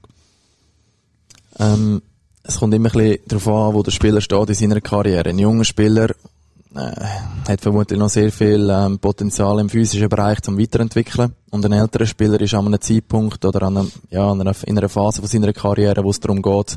[1.61, 2.03] Ähm,
[2.43, 5.29] es kommt immer ein bisschen darauf an, wo der Spieler steht in seiner Karriere.
[5.29, 6.15] Ein junger Spieler
[6.75, 11.35] äh, hat vermutlich noch sehr viel ähm, Potenzial im physischen Bereich zum Weiterentwickeln.
[11.51, 14.79] Und ein älterer Spieler ist an einem Zeitpunkt oder an einem, ja, an einer, in
[14.79, 16.77] einer Phase von seiner Karriere, wo es darum geht,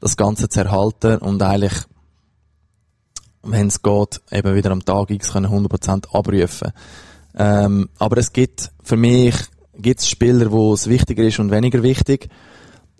[0.00, 1.74] das Ganze zu erhalten und eigentlich,
[3.42, 6.72] wenn es geht, eben wieder am Tag X können 100% abrufen.
[7.36, 9.34] Ähm, aber es gibt, für mich,
[9.78, 12.28] gibt es Spieler, wo es wichtiger ist und weniger wichtig.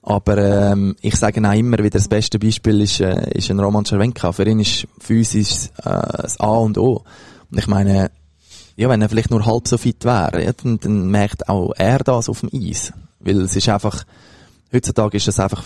[0.09, 3.85] Aber ähm, ich sage auch immer wieder, das beste Beispiel ist, äh, ist ein Roman
[3.85, 4.31] Cervenka.
[4.31, 7.03] Für ihn ist physisch äh, das A und O.
[7.51, 8.13] Und ich meine,
[8.77, 11.99] ja, wenn er vielleicht nur halb so fit wäre, ja, dann, dann merkt auch er
[11.99, 12.93] das auf dem Eis.
[13.19, 14.05] Weil es ist einfach,
[14.73, 15.65] heutzutage ist das einfach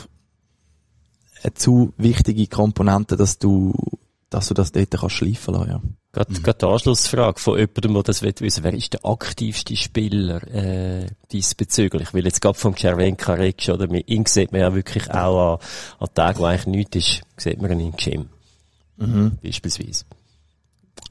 [1.42, 3.74] eine zu wichtige Komponente, dass du,
[4.30, 5.80] dass du das dort kannst schleifen lassen, ja.
[6.12, 6.42] Gerade, mhm.
[6.42, 12.12] gerade die Anschlussfrage von jemandem, der das wissen wer ist der aktivste Spieler äh, diesbezüglich?
[12.12, 13.88] Weil jetzt gerade vom Cervenka redest, oder?
[14.08, 15.58] Ihn sieht man ja wirklich auch an,
[16.00, 18.28] an Tagen, wo eigentlich nichts ist, sieht man ihn im Gym.
[18.96, 19.38] Mhm.
[19.42, 20.04] Beispielsweise.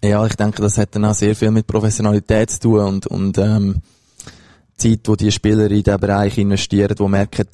[0.04, 3.38] Ja, ich denke, das hat dann auch sehr viel mit Professionalität zu tun und, und
[3.38, 3.82] ähm,
[4.78, 7.48] Zeit, wo die Spieler in diesen Bereich investieren, wo merken,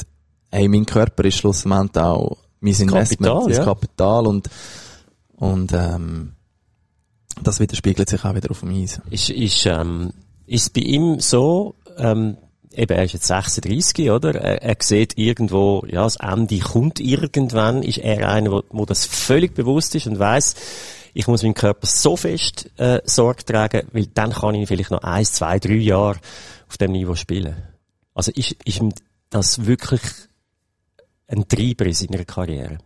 [0.51, 3.63] hey, mein Körper ist schlussendlich auch mein Investment, Kapital, das ja.
[3.63, 4.49] Kapital und,
[5.37, 6.34] und ähm,
[7.43, 9.01] das widerspiegelt sich auch wieder auf dem Eis.
[9.09, 10.11] Ist, ist, ähm,
[10.45, 12.37] ist bei ihm so, ähm,
[12.71, 14.35] eben, er ist jetzt 36, oder?
[14.35, 17.83] Er, er sieht irgendwo, ja, das Ende kommt irgendwann.
[17.83, 20.55] Ist er einer, wo, wo das völlig bewusst ist und weiß,
[21.13, 25.03] ich muss meinem Körper so fest äh, Sorge tragen, weil dann kann ich vielleicht noch
[25.03, 26.19] eins, zwei, drei Jahre
[26.67, 27.55] auf dem Niveau spielen.
[28.13, 28.93] Also ist, ist ihm
[29.29, 30.01] das wirklich
[31.27, 32.79] ein Treiber in seiner Karriere?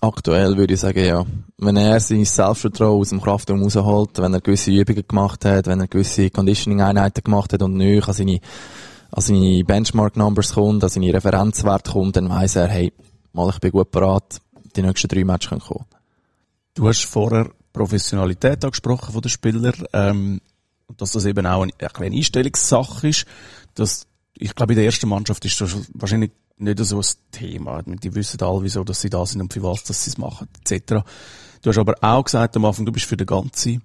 [0.00, 1.26] Aktuell würde ich sagen, ja.
[1.56, 5.80] Wenn er sein Selbstvertrauen aus dem Kraftraum rausholt, wenn er gewisse Übungen gemacht hat, wenn
[5.80, 8.40] er gewisse Conditioning-Einheiten gemacht hat und nicht an seine,
[9.10, 12.92] an seine Benchmark-Numbers kommt, an seine Referenzwerte kommt, dann weiss er, hey,
[13.32, 14.40] mal, ich bin gut parat,
[14.76, 15.86] die nächsten drei Matches können kommen.
[16.74, 20.40] Du hast vorher Professionalität angesprochen von den Spielern, ähm,
[20.96, 23.26] dass das eben auch eine, eine Einstellungssache ist,
[23.74, 27.82] dass, ich glaube, in der ersten Mannschaft ist das wahrscheinlich nicht so ein Thema.
[27.82, 30.48] Die wissen alle, wieso dass sie da sind und für was dass sie es machen,
[30.64, 31.04] etc.
[31.62, 33.82] Du hast aber auch gesagt am Anfang, du bist für den ganzen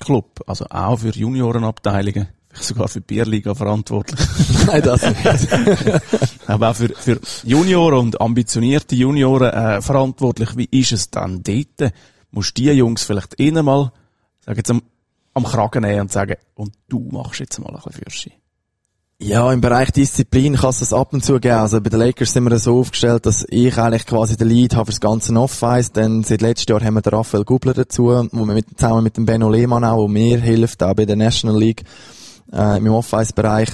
[0.00, 4.20] Club, also auch für Juniorenabteilungen, sogar für die Bierliga verantwortlich.
[4.66, 6.02] Nein, das nicht.
[6.46, 10.56] aber auch für, für Junioren und ambitionierte Junioren äh, verantwortlich.
[10.56, 11.92] Wie ist es dann dort?
[12.30, 13.92] Musst die Jungs vielleicht innen mal,
[14.44, 14.82] sag jetzt am,
[15.34, 18.32] am Kragen nehmen und sagen, und du machst jetzt mal ein bisschen Fürschi.
[19.20, 21.56] Ja, im Bereich Disziplin kann es das ab und zu geben.
[21.56, 24.86] Also bei den Lakers sind wir so aufgestellt, dass ich eigentlich quasi den Lead habe
[24.86, 25.90] fürs ganze Off-Ice.
[25.92, 29.16] Denn seit letztem Jahr haben wir den Raphael Gubler dazu, wo wir mit, zusammen mit
[29.16, 31.82] dem Benno Lehmann auch, wo mir hilft, auch bei der National League,
[32.52, 33.70] äh, im Off-Ice-Bereich,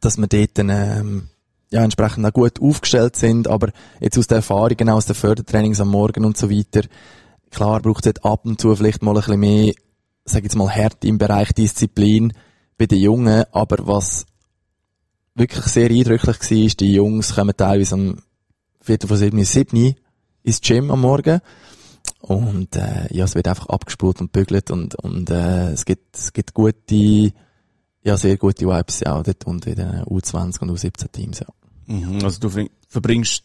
[0.00, 1.28] dass wir dort dann, ähm,
[1.70, 3.48] ja, entsprechend auch gut aufgestellt sind.
[3.48, 6.82] Aber jetzt aus der Erfahrung, genau aus den Fördertrainings am Morgen und so weiter,
[7.50, 9.72] klar braucht es ab und zu vielleicht mal ein bisschen mehr,
[10.26, 12.34] sag ich jetzt mal, Härte im Bereich Disziplin
[12.76, 13.44] bei den Jungen.
[13.50, 14.26] Aber was
[15.34, 18.22] wirklich sehr eindrücklich war, ist, die Jungs kommen teilweise am
[18.80, 19.94] Viertel vor sieben, sieben
[20.42, 21.40] ins Gym am Morgen.
[22.20, 26.32] Und, äh, ja, es wird einfach abgespult und bügelt und, und, äh, es gibt, es
[26.32, 27.32] gibt gute,
[28.02, 31.46] ja, sehr gute Vibes auch dort und in den U20 und U17 Teams, ja.
[31.86, 33.44] Mhm, also du verbringst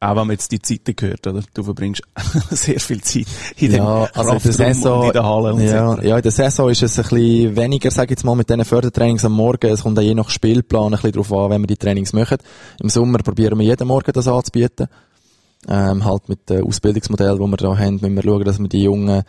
[0.00, 1.42] auch wenn man jetzt die Zeiten gehört, oder?
[1.54, 2.02] Du verbringst
[2.50, 5.96] sehr viel Zeit in ja, dem also in der Saison, in der Halle und ja,
[5.96, 6.02] so.
[6.02, 8.64] ja, in der Saison ist es ein bisschen weniger, sag ich jetzt mal, mit diesen
[8.64, 9.70] Fördertrainings am Morgen.
[9.70, 12.38] Es kommt auch je nach Spielplan ein bisschen drauf an, wenn wir die Trainings machen.
[12.80, 14.86] Im Sommer probieren wir jeden Morgen das anzubieten.
[15.66, 18.82] Ähm, halt mit dem Ausbildungsmodell, wo wir da haben, müssen wir schauen, dass wir die
[18.82, 19.24] Jungen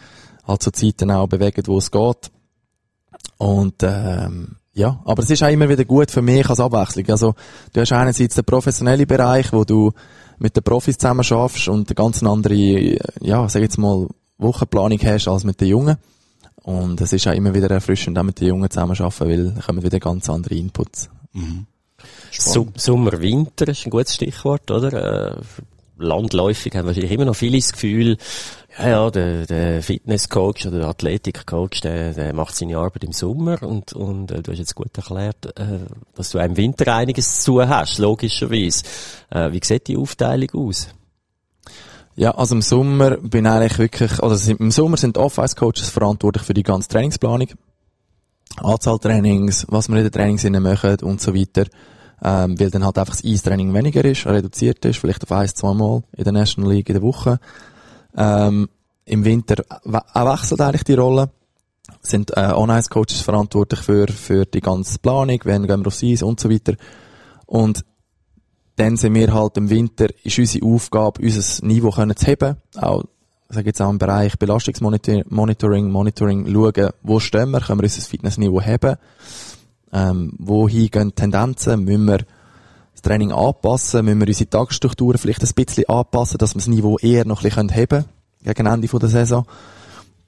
[0.48, 2.32] halt zu Zeiten auch bewegen, wo es geht.
[3.38, 7.10] Und, ähm, ja, aber es ist auch immer wieder gut für mich als Abwechslung.
[7.10, 7.34] Also,
[7.74, 9.92] du hast einerseits den professionellen Bereich, wo du
[10.39, 15.28] mit den Profis zusammen schaffst und eine ganz andere, ja, sag jetzt mal, Wochenplanung hast
[15.28, 15.97] als mit den Jungen.
[16.63, 19.62] Und es ist auch immer wieder erfrischend, auch mit den Jungen zusammen arbeiten, weil da
[19.62, 21.10] kommen wieder ganz andere Inputs.
[21.34, 21.65] Mhm.
[22.32, 25.38] Sommer, Winter ist ein gutes Stichwort, oder?
[25.38, 25.41] Äh,
[25.97, 28.17] landläufig haben wahrscheinlich immer noch viele das Gefühl,
[28.80, 33.62] ja, ja, der, der Fitnesscoach oder der Athletikcoach, der, der macht seine Arbeit im Sommer
[33.62, 35.80] und, und äh, du hast jetzt gut erklärt, äh,
[36.15, 38.84] dass du auch im Winter einiges zu hast, logischerweise.
[39.30, 40.88] Äh, wie sieht die Aufteilung aus?
[42.15, 46.54] Ja, also im Sommer bin ich eigentlich wirklich, also im Sommer sind Off-Ice-Coaches verantwortlich für
[46.54, 47.48] die ganze Trainingsplanung.
[48.58, 51.65] Anzahl Trainings, was wir in den Trainings machen und so weiter.
[52.22, 55.74] Ähm, weil dann halt einfach das Eistraining weniger ist, reduziert ist, vielleicht auf ein, zwei
[55.74, 57.39] Mal in der National League in der Woche.
[58.15, 58.69] Ähm,
[59.06, 61.30] Im Winter auch wechselt eigentlich die Rolle.
[62.02, 66.39] Sind äh, On-Ice-Coaches verantwortlich für, für die ganze Planung, wenn gehen wir aufs Eis und
[66.39, 66.76] so weiter.
[67.45, 67.84] Und
[68.76, 72.58] dann sind wir halt im Winter, ist unsere Aufgabe, unser Niveau können zu heben.
[72.78, 73.04] Auch,
[73.50, 75.26] sag jetzt auch im Bereich Belastungsmonitoring,
[75.91, 75.91] Monitoring,
[76.54, 78.95] schauen, wo stehen wir, können wir unser Fitnessniveau heben.
[79.91, 82.19] Ähm, wohin gehen Tendenzen, müssen wir
[83.00, 86.98] das Training anpassen, müssen wir unsere Tagesstrukturen vielleicht ein bisschen anpassen, dass wir das Niveau
[86.98, 88.06] eher noch ein bisschen heben
[88.44, 89.46] können, gegen Ende der Saison.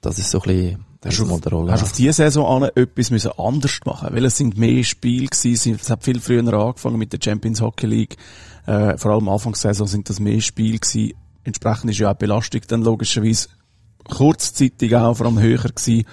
[0.00, 1.72] Das ist so ein bisschen Hast du, mal der Rolle.
[1.72, 5.26] hast du auf diese Saison an etwas müssen anders machen Weil es sind mehr Spiele
[5.26, 8.16] gewesen, es hat viel früher angefangen mit der Champions Hockey League.
[8.66, 11.14] Äh, vor allem Anfangssaison sind das mehr Spiele gewesen.
[11.44, 13.48] Entsprechend ist ja auch die Belastung dann logischerweise
[14.04, 16.04] kurzzeitig auch vor allem höher gewesen.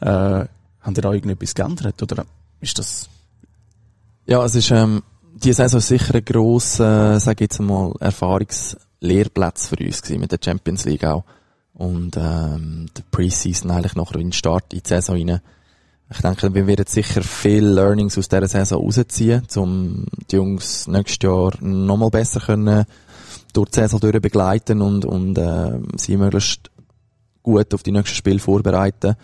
[0.00, 0.46] Äh,
[0.80, 2.02] haben ihr da irgendetwas geändert?
[2.02, 2.24] Oder
[2.60, 3.10] ist das,
[4.26, 5.02] Ja, es ist, ähm,
[5.42, 10.38] die Saison sicher ein grosser, sag ich jetzt mal, Erfahrungslehrplatz für uns gewesen, mit der
[10.42, 11.24] Champions League auch.
[11.74, 15.40] Und, ähm, der Preseason eigentlich noch in den Start in die Saison rein.
[16.12, 21.18] Ich denke, wir werden sicher viel Learnings aus dieser Saison rausziehen, um die Jungs nächstes
[21.22, 22.84] Jahr nochmal besser können
[23.52, 26.70] durch die Saison durch begleiten und, und, äh, sie möglichst
[27.42, 29.14] gut auf die nächsten Spiele vorbereiten.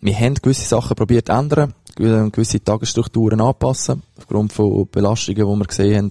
[0.00, 5.66] Wir haben gewisse Sachen probiert zu ändern, gewisse Tagesstrukturen anpassen, aufgrund von Belastungen, die wir
[5.66, 6.10] gesehen haben,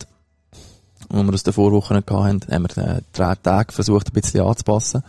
[1.12, 5.04] die wir aus den Vorwochen hatten, haben wir äh, drei Tage versucht, ein bisschen anzupassen.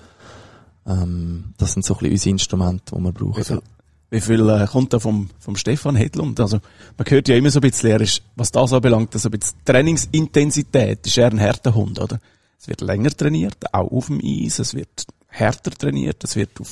[0.87, 3.37] Ähm, das sind so ein bisschen unsere Instrumente, die wir brauchen.
[3.37, 3.63] wie viel,
[4.11, 6.41] wie viel äh, kommt da vom, vom Stefan Hedlund?
[6.41, 6.59] Also,
[6.97, 9.59] man hört ja immer so ein bisschen, er ist, was das anbelangt, also ein bisschen
[9.65, 12.19] Trainingsintensität, ist er ein harter Hund, oder?
[12.59, 16.69] Es wird länger trainiert, auch auf dem Eis, es wird härter trainiert, es wird auf,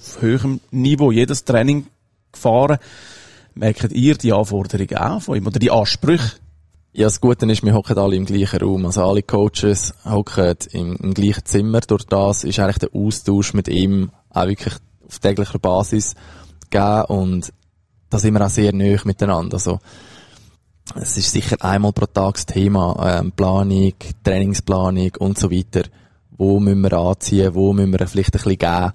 [0.00, 1.86] auf höherem Niveau jedes Training
[2.32, 2.78] gefahren.
[3.56, 6.36] Merkt ihr die Anforderungen auch von ihm, oder die Ansprüche?
[6.92, 8.84] Ja, das Gute ist, wir hocken alle im gleichen Raum.
[8.84, 11.80] Also alle Coaches hocken im, im gleichen Zimmer.
[11.80, 14.74] Durch das ist eigentlich der Austausch mit ihm auch wirklich
[15.06, 16.14] auf täglicher Basis
[16.68, 17.52] gegeben und
[18.10, 19.54] da sind wir auch sehr nöch miteinander.
[19.54, 19.80] Also,
[20.94, 25.88] es ist sicher einmal pro Tag das Thema, ähm, Planung, Trainingsplanung und so weiter.
[26.36, 28.92] Wo müssen wir anziehen, wo müssen wir vielleicht ein bisschen geben.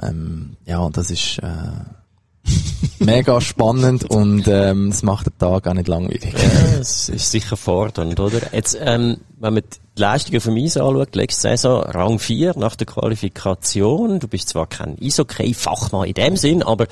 [0.00, 1.97] Ähm, ja, das ist, äh,
[2.98, 6.32] mega spannend und, ähm, es macht den Tag auch nicht langweilig.
[6.32, 8.40] Ja, es ist sicher fordernd, oder?
[8.52, 9.62] Jetzt, ähm, wenn man
[9.96, 14.20] die Leistungen vom Eis anschaut, letzte Saison Rang 4 nach der Qualifikation.
[14.20, 16.86] Du bist zwar kein Eishockey-Fachmann in dem Sinn, aber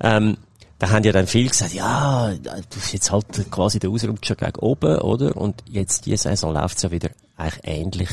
[0.00, 0.36] ähm,
[0.78, 4.58] da haben ja dann viele gesagt, ja, du bist jetzt halt quasi der Ausrutscher gegen
[4.60, 5.36] oben, oder?
[5.36, 8.10] Und jetzt diese Saison läuft's ja wieder eigentlich ähnlich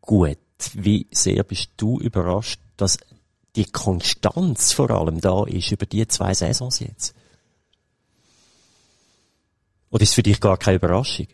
[0.00, 0.38] gut.
[0.74, 2.98] Wie sehr bist du überrascht, dass
[3.56, 7.14] die Konstanz vor allem da ist über die zwei Saisons jetzt?
[9.90, 11.26] Oder ist es für dich gar keine Überraschung?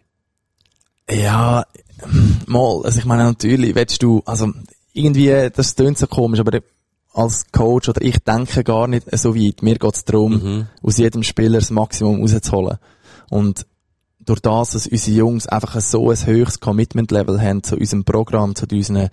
[1.11, 1.67] Ja,
[2.47, 4.53] mal, also ich meine natürlich, willst du, also
[4.93, 6.61] irgendwie, das klingt so komisch, aber
[7.13, 9.63] als Coach oder ich denke gar nicht so weit.
[9.63, 12.79] Mir geht's darum, aus jedem Spieler das Maximum rauszuholen.
[13.29, 13.67] Und
[14.21, 18.67] durch das, dass unsere Jungs einfach so ein höchstes Commitment-Level haben zu unserem Programm, zu
[18.71, 19.09] unseren,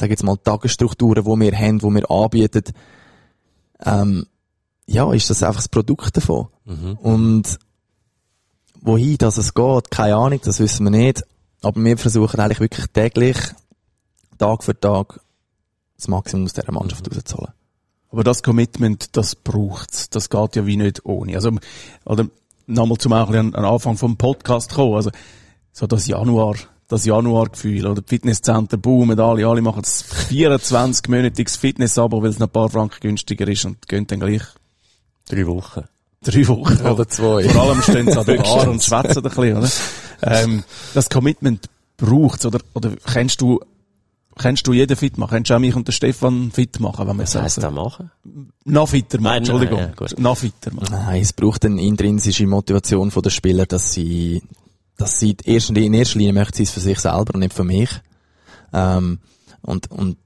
[0.00, 2.64] sag jetzt mal, Tagesstrukturen, die wir haben, die wir anbieten,
[3.84, 4.26] ähm,
[4.86, 6.48] ja, ist das einfach das Produkt davon.
[6.96, 7.58] Und
[8.80, 11.22] wohin das es geht, keine Ahnung, das wissen wir nicht.
[11.62, 13.36] Aber wir versuchen eigentlich wirklich täglich,
[14.38, 15.20] Tag für Tag,
[15.96, 17.52] das Maximum aus dieser Mannschaft rauszuholen.
[18.10, 20.10] Aber das Commitment, das braucht's.
[20.10, 21.34] Das geht ja wie nicht ohne.
[21.34, 21.52] Also,
[22.04, 22.26] oder,
[22.66, 24.94] nochmal zum auch an den Anfang vom Podcast kommen.
[24.94, 25.10] Also,
[25.72, 26.56] so das Januar,
[26.90, 32.48] das Januar-Gefühl, oder die Fitnesscenter boomen alle, alle machen das 24-monatiges Fitness-Abo, weil es noch
[32.48, 34.42] ein paar Franken günstiger ist und gehen dann gleich
[35.28, 35.84] Drei Wochen.
[36.22, 36.76] drei Wochen.
[36.86, 37.48] Oder zwei.
[37.48, 39.70] Vor allem stehen sie an der Bar und schwätzen ein bisschen, oder?
[40.22, 43.60] Ähm, das Commitment braucht's, oder, oder kennst du,
[44.36, 45.30] kennst du jeden fit machen?
[45.36, 47.76] Kennst du auch mich und den Stefan fit machen, wenn wir Was heisst sagen?
[47.76, 48.10] das machen?
[48.64, 49.78] Noch fitter machen, Nein, nein, Entschuldigung.
[49.78, 50.88] ja, noch fitter machen.
[50.90, 54.42] Nein, es braucht eine intrinsische Motivation von den Spielern, dass sie,
[55.00, 57.54] dass sie in erster, in erster Linie möchten sie es für sich selber und nicht
[57.54, 57.90] für mich.
[58.72, 59.18] Ähm,
[59.62, 60.16] und, und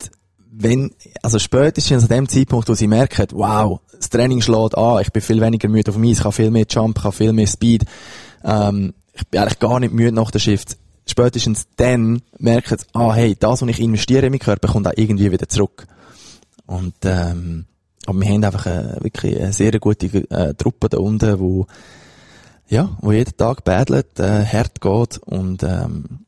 [0.50, 5.12] wenn, also spätestens an dem Zeitpunkt, wo sie merken, wow, das Training schlägt an, ich
[5.12, 7.46] bin viel weniger müde auf Eis, ich habe viel mehr Jump, ich habe viel mehr
[7.46, 7.84] Speed,
[8.44, 10.76] ähm, ich bin eigentlich gar nicht müde nach der Shift.
[11.06, 14.92] Spätestens dann merken sie, ah, hey, das, was ich investiere in meinen Körper, kommt auch
[14.96, 15.87] irgendwie wieder zurück.
[16.66, 17.66] Und, ähm,
[18.06, 21.66] aber wir haben einfach eine, wirklich eine sehr gute äh, Truppe da unten, wo,
[22.68, 26.27] ja, wo jeden Tag battelt, äh, hart geht und, ähm,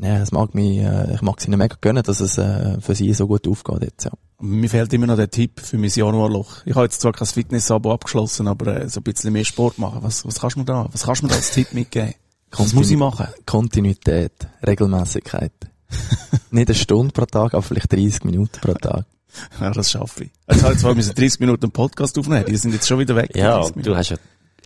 [0.00, 2.94] ja, es mag mich, äh, ich mag es ihnen mega gönnen, dass es äh, für
[2.94, 4.10] sie so gut aufgeht jetzt, ja.
[4.40, 6.66] Mir fehlt immer noch der Tipp für mein Januarloch.
[6.66, 10.00] Ich habe jetzt zwar kein Fitness-Abo abgeschlossen, aber äh, so ein bisschen mehr Sport machen.
[10.02, 12.14] Was, was kannst du mir da, was kannst du mir da als Tipp mitgeben?
[12.50, 13.28] Was muss ich machen?
[13.46, 14.32] Kontinuität,
[14.66, 15.52] Regelmäßigkeit.
[16.50, 19.06] Nicht eine Stunde pro Tag, aber vielleicht 30 Minuten pro Tag.
[19.60, 20.30] Ja, das schaffe ich.
[20.50, 23.30] Jetzt habe ich zwar müssen 30 Minuten Podcast aufnehmen, die sind jetzt schon wieder weg.
[23.36, 23.90] Ja, 30 Minuten.
[23.90, 24.16] du hast ja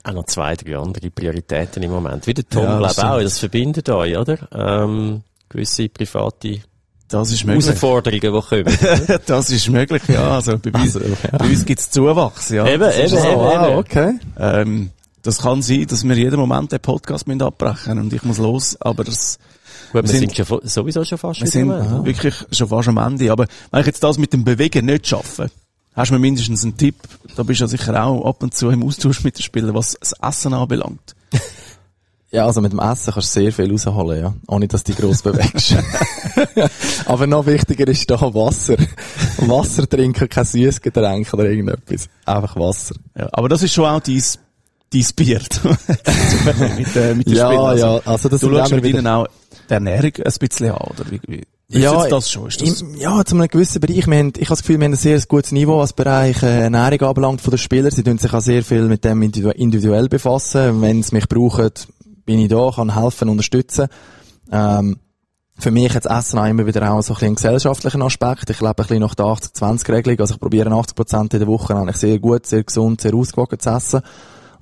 [0.06, 2.26] auch noch zwei, drei andere Prioritäten im Moment.
[2.26, 3.14] Wie der Tom, Ja, ja, das glaube auch.
[3.16, 3.26] stimmt.
[3.30, 4.38] Das verbindet euch, oder?
[4.52, 6.60] Ähm, gewisse private
[7.08, 7.66] Das ist möglich.
[7.66, 9.20] Herausforderungen, die kommen.
[9.26, 10.30] das ist möglich, ja.
[10.36, 12.66] Also bei uns, bei uns gibt's Zuwachs, ja.
[12.66, 13.16] Eben, Das eben, so.
[13.18, 13.36] eben.
[13.36, 14.18] wow, okay.
[14.38, 14.90] Ähm,
[15.22, 18.76] das kann sein, dass wir jeden Moment den Podcast müssen abbrechen und ich muss los,
[18.80, 19.38] aber das,
[19.92, 22.04] Gut, wir sind- sind, schon, vo- sowieso schon fast wir sind Ende.
[22.04, 23.32] wirklich schon fast am Ende.
[23.32, 25.50] Aber wenn ich jetzt das mit dem Bewegen nicht schaffe,
[25.96, 26.96] hast du mir mindestens einen Tipp?
[27.34, 29.96] Da bist du ja sicher auch ab und zu im Austausch mit den Spielern, was
[29.98, 31.14] das Essen anbelangt.
[32.32, 34.34] Ja, also mit dem Essen kannst du sehr viel rausholen, ja.
[34.48, 35.76] Ohne, dass du dich gross bewegst.
[37.06, 38.76] Aber noch wichtiger ist da Wasser.
[39.38, 42.08] Wasser trinken, kein süßes Getränk oder irgendetwas.
[42.24, 42.96] Einfach Wasser.
[43.16, 44.22] Ja, aber das ist schon auch dein,
[44.92, 45.40] dein Bier.
[46.76, 47.78] mit, äh, mit den Ja, Spielern.
[47.78, 49.28] ja, also das du schaust mit wieder- ihnen auch
[49.70, 52.46] die Ernährung ein bisschen an, oder wie, wie, ist jetzt das schon?
[52.46, 54.06] Ist das, im, ja, zu einem gewissen Bereich.
[54.06, 56.62] Wir haben, ich habe das Gefühl, wir haben ein sehr gutes Niveau, was Bereich äh,
[56.62, 57.90] Ernährung anbelangt von den Spielern.
[57.90, 60.80] Sie tun sich auch sehr viel mit dem individu individuell befassen.
[60.80, 61.70] Wenn sie mich brauchen,
[62.24, 63.88] bin ich da, kann helfen, unterstützen.
[64.52, 64.98] Ähm,
[65.58, 68.50] für mich hat das Essen auch immer wieder auch so ein bisschen einen gesellschaftlichen Aspekt.
[68.50, 70.20] Ich lebe ein bisschen nach der 80-20-Regelung.
[70.20, 73.70] Also ich probiere 80% in der Woche eigentlich sehr gut, sehr gesund, sehr ausgewogen zu
[73.70, 74.02] essen.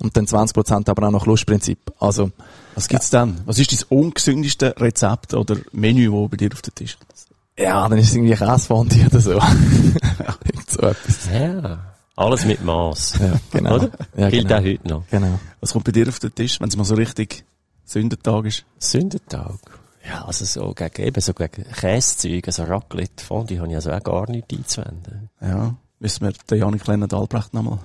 [0.01, 1.79] Und dann 20% aber auch nach Lustprinzip.
[1.99, 2.31] Also,
[2.75, 3.41] was gibt's dann?
[3.45, 7.25] Was ist dein ungesündeste Rezept oder Menü, das bei dir auf dem Tisch ist?
[7.57, 9.31] ja, dann ist es irgendwie Käsefondue oder so.
[9.31, 11.29] Irgend so etwas.
[11.33, 11.95] Ja.
[12.17, 13.19] Alles mit Maß.
[13.19, 13.75] Ja, genau.
[13.75, 13.89] Oder?
[14.15, 14.59] Ja, Gilt genau.
[14.59, 15.03] auch heute noch.
[15.09, 15.39] Genau.
[15.59, 17.43] Was kommt bei dir auf den Tisch, wenn es mal so richtig
[17.83, 18.65] Sündentag ist?
[18.79, 19.59] Sündentag.
[20.07, 24.03] Ja, also so gegen, eben so gegen Käsezeug, also Raclette, Fondue, habe ich also auch
[24.03, 25.29] gar nichts einzuwenden.
[25.41, 27.79] Ja, müssen wir den Janik Lennart Albrecht nochmal.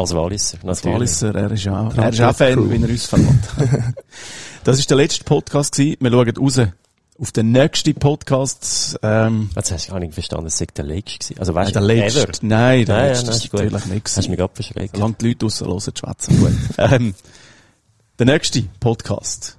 [0.00, 0.94] Als Walliser, Als natürlich.
[0.94, 3.34] Walliser, er ist ja auch, er ist auch Fan, wie er uns verlässt.
[4.64, 5.96] das ist der letzte Podcast gewesen.
[6.00, 6.60] Wir schauen raus
[7.20, 11.18] auf den nächsten Podcast, ähm, Jetzt hast du gar nicht verstanden, es sei der letzte
[11.18, 11.38] gewesen.
[11.38, 12.22] Also weißt der du, letzte.
[12.22, 12.32] ever?
[12.40, 13.60] Nein, der Nein, letzte nein, ist ist gut.
[13.60, 14.96] natürlich nicht Hast du mich gerade verschreckt.
[14.96, 16.52] Solange die Leute draussen hören, schwätzen gut.
[16.78, 17.14] ähm,
[18.18, 19.58] der nächste Podcast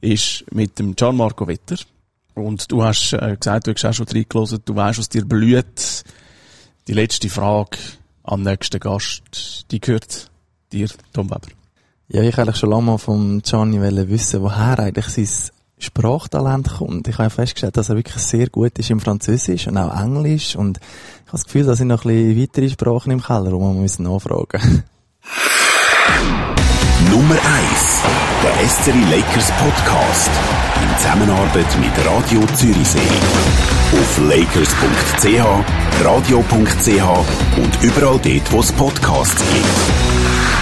[0.00, 1.76] ist mit dem Gianmarco Wetter.
[2.34, 6.04] Und du hast äh, gesagt, du hast auch schon reingelassen, du weißt, was dir blüht.
[6.88, 7.76] Die letzte Frage
[8.24, 10.30] am nächsten Gast, die gehört
[10.72, 11.48] dir, Tom Weber.
[12.08, 17.08] Ja, ich eigentlich schon lange mal vom Gianni wissen, woher eigentlich sein Sprachtalent kommt.
[17.08, 20.78] Ich habe festgestellt, dass er wirklich sehr gut ist im Französisch und auch Englisch und
[20.78, 24.04] ich habe das Gefühl, da sind noch ein bisschen weitere Sprachen im Keller, man müssen
[24.04, 24.84] nachfragen
[27.10, 28.02] Nummer 1.
[28.42, 30.30] Der SCRI Lakers Podcast.
[30.82, 32.98] In Zusammenarbeit mit Radio Zürichsee.
[33.92, 40.61] Auf lakers.ch, radio.ch und überall dort, wo es Podcasts gibt.